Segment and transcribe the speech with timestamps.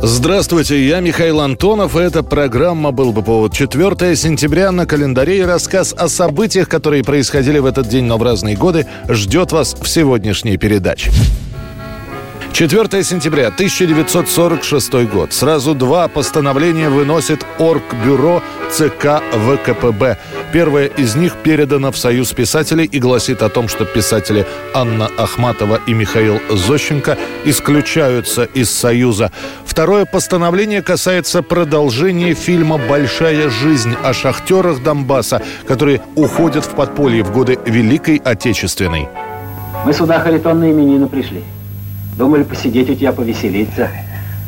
[0.00, 3.52] Здравствуйте, я Михаил Антонов, и эта программа «Был бы повод».
[3.52, 8.22] 4 сентября на календаре и рассказ о событиях, которые происходили в этот день, но в
[8.22, 11.10] разные годы, ждет вас в сегодняшней передаче.
[12.52, 15.32] 4 сентября 1946 год.
[15.32, 20.18] Сразу два постановления выносит Оргбюро ЦК ВКПБ.
[20.52, 25.80] Первое из них передано в Союз писателей и гласит о том, что писатели Анна Ахматова
[25.86, 29.30] и Михаил Зощенко исключаются из Союза.
[29.64, 37.32] Второе постановление касается продолжения фильма «Большая жизнь» о шахтерах Донбасса, которые уходят в подполье в
[37.32, 39.08] годы Великой Отечественной.
[39.84, 41.44] Мы сюда харитонные именины пришли.
[42.18, 43.88] Думали посидеть у тебя, повеселиться.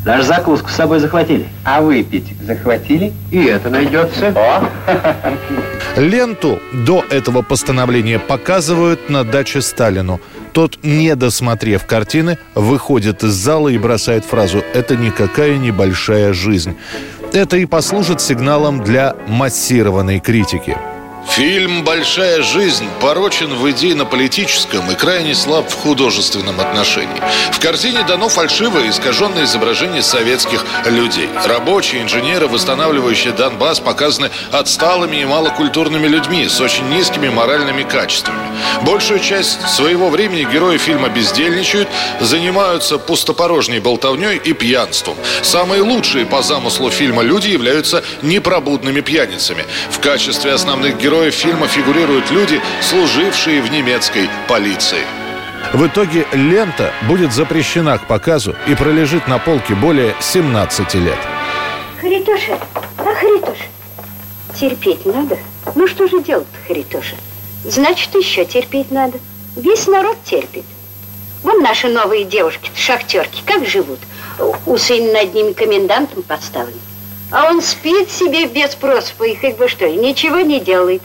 [0.03, 1.45] Даже закуску с собой захватили.
[1.63, 3.13] А выпить захватили?
[3.31, 4.33] И это найдется.
[4.35, 4.67] О!
[5.95, 10.19] Ленту до этого постановления показывают на даче Сталину.
[10.51, 16.75] Тот, не досмотрев картины, выходит из зала и бросает фразу «Это никакая небольшая жизнь».
[17.31, 20.75] Это и послужит сигналом для массированной критики.
[21.29, 27.21] Фильм «Большая жизнь» порочен в идейно-политическом и крайне слаб в художественном отношении.
[27.51, 31.29] В картине дано фальшивое искаженное изображение советских людей.
[31.45, 38.39] Рабочие, инженеры, восстанавливающие Донбасс, показаны отсталыми и малокультурными людьми с очень низкими моральными качествами.
[38.81, 41.87] Большую часть своего времени герои фильма бездельничают,
[42.19, 45.15] занимаются пустопорожней болтовней и пьянством.
[45.43, 49.65] Самые лучшие по замыслу фильма люди являются непробудными пьяницами.
[49.91, 55.01] В качестве основных героев героев фильма фигурируют люди, служившие в немецкой полиции.
[55.73, 61.17] В итоге лента будет запрещена к показу и пролежит на полке более 17 лет.
[61.99, 62.57] Харитоша,
[62.97, 63.65] а Харитоша,
[64.55, 65.37] терпеть надо?
[65.75, 67.17] Ну что же делать-то, Харитоша?
[67.65, 69.19] Значит, еще терпеть надо.
[69.57, 70.63] Весь народ терпит.
[71.43, 73.99] Вон наши новые девушки, шахтерки, как живут?
[74.65, 76.79] Усы над ними комендантом подставлены.
[77.31, 81.01] А он спит себе без просыпа и хоть бы что, ничего не делает.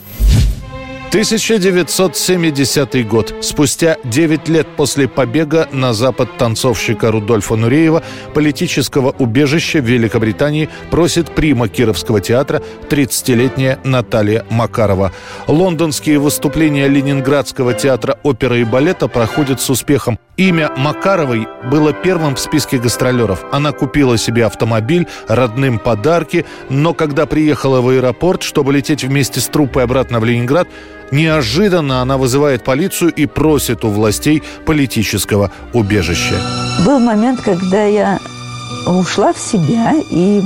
[1.17, 3.35] 1970 год.
[3.41, 8.03] Спустя 9 лет после побега на запад танцовщика Рудольфа Нуреева
[8.35, 12.61] политического убежища в Великобритании просит прима Кировского театра
[12.91, 15.11] 30-летняя Наталья Макарова.
[15.47, 20.19] Лондонские выступления Ленинградского театра оперы и балета проходят с успехом.
[20.37, 23.43] Имя Макаровой было первым в списке гастролеров.
[23.53, 29.47] Она купила себе автомобиль, родным подарки, но когда приехала в аэропорт, чтобы лететь вместе с
[29.47, 30.69] труппой обратно в Ленинград,
[31.11, 36.35] Неожиданно она вызывает полицию и просит у властей политического убежища.
[36.85, 38.19] Был момент, когда я
[38.87, 40.43] ушла в себя, и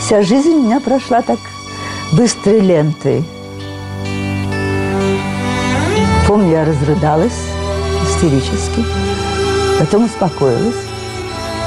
[0.00, 1.38] вся жизнь у меня прошла так
[2.12, 3.24] быстрой лентой.
[6.26, 7.40] Помню, я разрыдалась
[8.06, 8.84] истерически,
[9.78, 10.76] потом успокоилась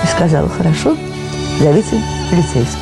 [0.04, 0.96] и сказала, хорошо,
[1.60, 2.81] зовите полицейских.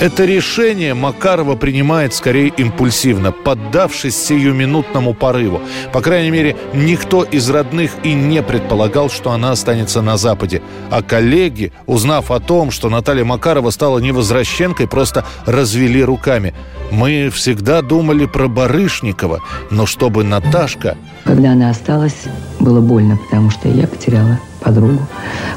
[0.00, 5.60] Это решение Макарова принимает скорее импульсивно, поддавшись сиюминутному порыву.
[5.92, 10.62] По крайней мере, никто из родных и не предполагал, что она останется на Западе.
[10.92, 16.54] А коллеги, узнав о том, что Наталья Макарова стала невозвращенкой, просто развели руками.
[16.92, 19.40] Мы всегда думали про Барышникова,
[19.72, 20.96] но чтобы Наташка...
[21.24, 22.22] Когда она осталась,
[22.60, 25.08] было больно, потому что я потеряла подругу.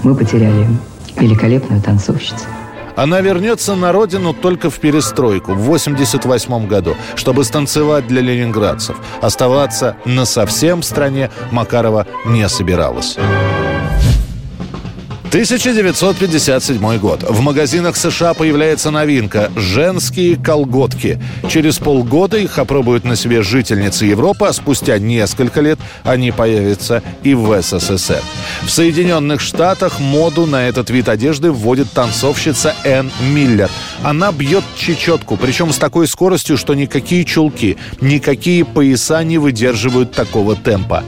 [0.01, 0.68] Мы потеряли
[1.16, 2.46] великолепную танцовщицу.
[2.96, 8.96] Она вернется на родину только в перестройку, в 88 году, чтобы станцевать для ленинградцев.
[9.22, 13.18] Оставаться на совсем в стране Макарова не собиралась.
[15.31, 17.24] 1957 год.
[17.24, 21.22] В магазинах США появляется новинка– женские колготки.
[21.47, 27.33] Через полгода их опробуют на себе жительницы Европы, а спустя несколько лет они появятся и
[27.33, 28.22] в СССР.
[28.63, 33.69] В Соединенных Штатах моду на этот вид одежды вводит танцовщица Энн Миллер.
[34.04, 40.57] Она бьет чечетку, причем с такой скоростью, что никакие чулки, никакие пояса не выдерживают такого
[40.57, 41.06] темпа.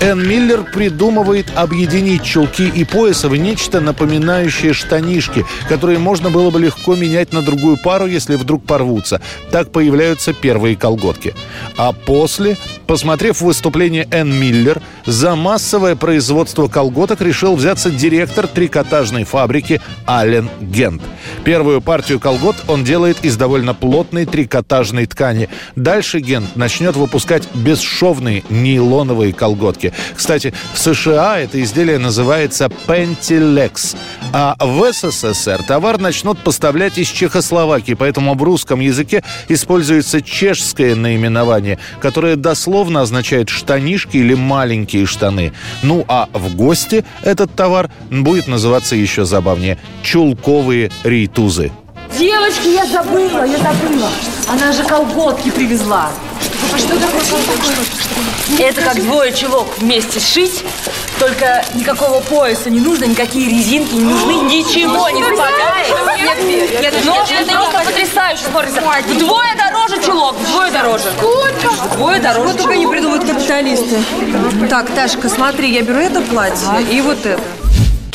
[0.00, 6.60] Энн Миллер придумывает объединить чулки и пояса в нечто напоминающее штанишки, которые можно было бы
[6.60, 9.20] легко менять на другую пару, если вдруг порвутся.
[9.50, 11.34] Так появляются первые колготки.
[11.76, 12.56] А после,
[12.86, 21.02] посмотрев выступление Энн Миллер, за массовое производство колготок решил взяться директор трикотажной фабрики Аллен Гент.
[21.44, 25.48] Первую партию колгот он делает из довольно плотной трикотажной ткани.
[25.74, 29.87] Дальше Гент начнет выпускать бесшовные нейлоновые колготки.
[30.14, 33.96] Кстати, в США это изделие называется Pentilex,
[34.32, 41.78] а в СССР товар начнут поставлять из Чехословакии, поэтому в русском языке используется чешское наименование,
[42.00, 45.52] которое дословно означает штанишки или маленькие штаны.
[45.82, 51.72] Ну а в гости этот товар будет называться еще забавнее– чулковые рейтузы.
[52.18, 54.08] Девочки, я забыла, я забыла.
[54.48, 56.10] Она же колготки привезла.
[56.74, 58.60] А что такое колготки?
[58.60, 60.64] Это как двое чулок вместе сшить,
[61.20, 66.42] только никакого пояса не нужно, никакие резинки не нужны, ничего не спадает.
[66.44, 68.80] Нет, нет, Нож это просто потрясающе смотрится.
[68.80, 71.12] Вдвое дороже чулок, вдвое дороже.
[71.16, 71.68] Сколько?
[71.94, 72.48] Вдвое дороже.
[72.48, 74.02] Вот только не придумают капиталисты.
[74.68, 77.40] Так, Ташка, смотри, я беру это платье и вот это.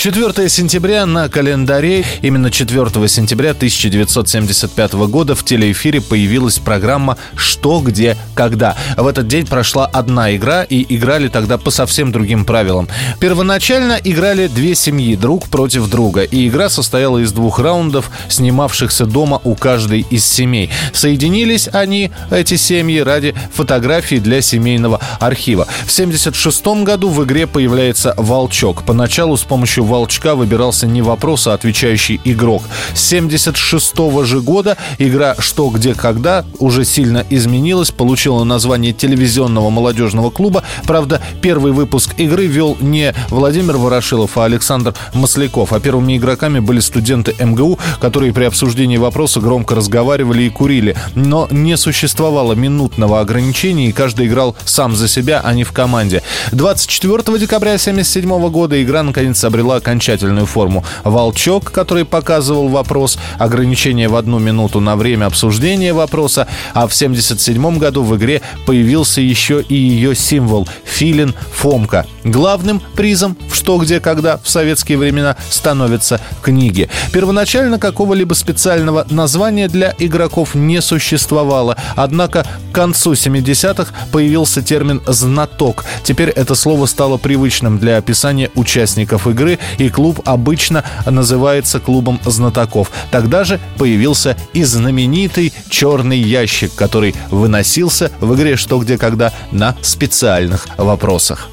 [0.03, 8.17] 4 сентября на календаре, именно 4 сентября 1975 года в телеэфире появилась программа «Что, где,
[8.35, 8.75] когда».
[8.97, 12.89] В этот день прошла одна игра, и играли тогда по совсем другим правилам.
[13.21, 19.39] Первоначально играли две семьи, друг против друга, и игра состояла из двух раундов, снимавшихся дома
[19.45, 20.69] у каждой из семей.
[20.91, 25.63] Соединились они, эти семьи, ради фотографий для семейного архива.
[25.63, 28.83] В 1976 году в игре появляется «Волчок».
[28.83, 32.63] Поначалу с помощью волчка выбирался не вопрос, а отвечающий игрок.
[32.95, 40.31] С 76 же года игра «Что, где, когда» уже сильно изменилась, получила название телевизионного молодежного
[40.31, 40.63] клуба.
[40.85, 45.73] Правда, первый выпуск игры вел не Владимир Ворошилов, а Александр Масляков.
[45.73, 50.95] А первыми игроками были студенты МГУ, которые при обсуждении вопроса громко разговаривали и курили.
[51.13, 56.23] Но не существовало минутного ограничения, и каждый играл сам за себя, а не в команде.
[56.51, 60.85] 24 декабря 1977 года игра наконец обрела окончательную форму.
[61.03, 67.77] Волчок, который показывал вопрос, ограничение в одну минуту на время обсуждения вопроса, а в 1977
[67.77, 72.06] году в игре появился еще и ее символ– филин Фомка.
[72.24, 76.89] Главным призом в «Что, где, когда» в советские времена становятся книги.
[77.12, 85.83] Первоначально какого-либо специального названия для игроков не существовало, однако к концу 70-х появился термин «знаток».
[86.03, 92.91] Теперь это слово стало привычным для описания участников игры и клуб обычно называется клубом знатоков.
[93.11, 99.75] Тогда же появился и знаменитый черный ящик, который выносился в игре «Что, где, когда» на
[99.81, 101.49] специальных вопросах.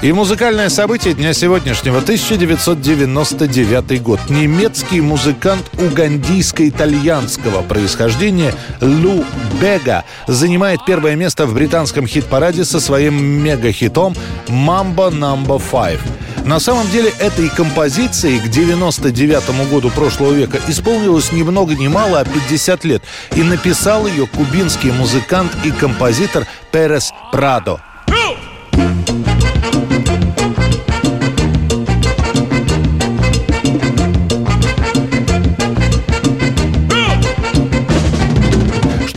[0.00, 4.20] И музыкальное событие дня сегодняшнего 1999 год.
[4.28, 9.24] Немецкий музыкант угандийско-итальянского происхождения Лу
[9.60, 14.14] Бега занимает первое место в британском хит-параде со своим мегахитом
[14.46, 15.44] «Mambo No.
[15.44, 15.98] 5».
[16.44, 22.20] На самом деле этой композиции к 99 году прошлого века исполнилось ни много ни мало,
[22.20, 23.02] а 50 лет.
[23.34, 27.80] И написал ее кубинский музыкант и композитор Перес Прадо.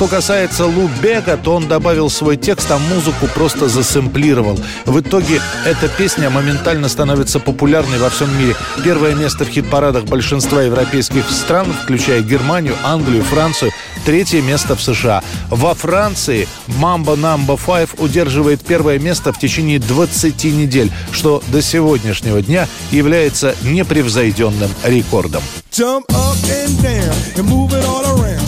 [0.01, 4.59] Что касается Лу Бега, то он добавил свой текст, а музыку просто засэмплировал.
[4.87, 8.55] В итоге эта песня моментально становится популярной во всем мире.
[8.83, 13.73] Первое место в хит-парадах большинства европейских стран, включая Германию, Англию, Францию.
[14.03, 15.21] Третье место в США.
[15.51, 22.41] Во Франции Mambo Number 5 удерживает первое место в течение 20 недель, что до сегодняшнего
[22.41, 25.43] дня является непревзойденным рекордом.
[25.71, 28.30] Jump up and down and move it all around.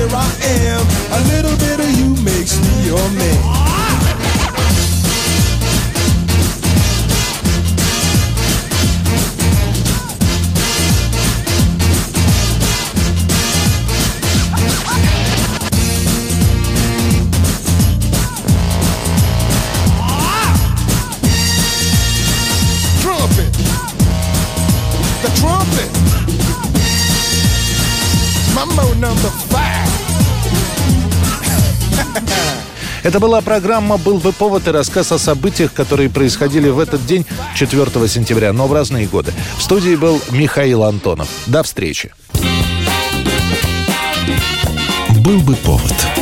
[0.00, 0.30] here I
[0.64, 0.86] am.
[1.12, 3.39] A little bit of you makes me your man.
[33.02, 37.26] Это была программа «Был бы повод» и рассказ о событиях, которые происходили в этот день,
[37.56, 39.32] 4 сентября, но в разные годы.
[39.56, 41.28] В студии был Михаил Антонов.
[41.46, 42.12] До встречи.
[45.24, 46.19] «Был бы повод»